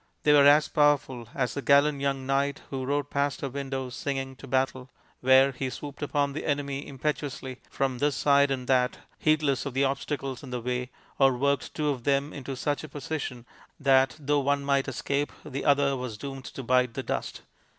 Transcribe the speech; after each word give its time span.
They 0.23 0.33
were 0.33 0.47
as 0.47 0.67
powerful 0.67 1.27
as 1.35 1.53
the 1.53 1.61
gallant 1.61 2.01
young 2.01 2.25
knight 2.25 2.63
who 2.71 2.85
rode 2.85 3.11
past 3.11 3.41
her 3.41 3.49
window 3.49 3.91
singing 3.91 4.35
to 4.37 4.47
battle, 4.47 4.89
where 5.19 5.51
he 5.51 5.69
swooped 5.69 6.01
upon 6.01 6.33
the 6.33 6.43
enemy 6.43 6.87
impetuously 6.87 7.59
from 7.69 7.99
this 7.99 8.15
side 8.15 8.49
and 8.49 8.65
that, 8.67 8.97
heedless 9.19 9.67
of 9.67 9.75
the 9.75 9.83
obstacles 9.83 10.41
in 10.41 10.49
the 10.49 10.59
way, 10.59 10.89
or 11.19 11.37
worked 11.37 11.75
two 11.75 11.89
of 11.89 12.03
them 12.03 12.33
into 12.33 12.55
such 12.55 12.83
a 12.83 12.89
position 12.89 13.45
that, 13.79 14.15
though 14.19 14.39
one 14.39 14.65
might 14.65 14.87
escape, 14.87 15.31
the 15.45 15.63
other 15.63 15.95
was 15.95 16.17
doomed 16.17 16.45
to 16.45 16.63
bite 16.63 16.95
the 16.95 17.03
dust. 17.03 17.43